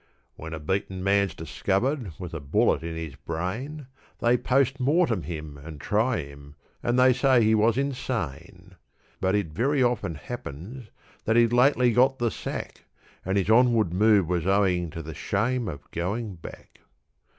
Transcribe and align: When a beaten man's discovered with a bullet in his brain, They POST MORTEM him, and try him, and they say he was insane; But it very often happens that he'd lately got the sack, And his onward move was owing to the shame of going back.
When 0.35 0.51
a 0.55 0.59
beaten 0.59 1.03
man's 1.03 1.35
discovered 1.35 2.13
with 2.17 2.33
a 2.33 2.39
bullet 2.39 2.81
in 2.81 2.95
his 2.95 3.13
brain, 3.15 3.85
They 4.17 4.35
POST 4.35 4.79
MORTEM 4.79 5.21
him, 5.21 5.57
and 5.59 5.79
try 5.79 6.21
him, 6.23 6.55
and 6.81 6.97
they 6.97 7.13
say 7.13 7.43
he 7.43 7.53
was 7.53 7.77
insane; 7.77 8.73
But 9.19 9.35
it 9.35 9.49
very 9.53 9.83
often 9.83 10.15
happens 10.15 10.89
that 11.25 11.35
he'd 11.35 11.53
lately 11.53 11.91
got 11.93 12.17
the 12.17 12.31
sack, 12.31 12.85
And 13.23 13.37
his 13.37 13.51
onward 13.51 13.93
move 13.93 14.27
was 14.27 14.47
owing 14.47 14.89
to 14.89 15.03
the 15.03 15.13
shame 15.13 15.67
of 15.67 15.91
going 15.91 16.33
back. 16.33 16.79